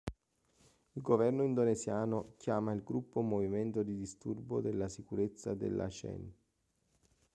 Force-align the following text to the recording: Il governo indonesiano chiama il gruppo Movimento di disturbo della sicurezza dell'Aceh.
Il 0.95 0.99
governo 1.03 1.43
indonesiano 1.43 2.33
chiama 2.37 2.73
il 2.73 2.81
gruppo 2.81 3.21
Movimento 3.21 3.83
di 3.83 3.95
disturbo 3.95 4.59
della 4.59 4.89
sicurezza 4.89 5.53
dell'Aceh. 5.53 6.19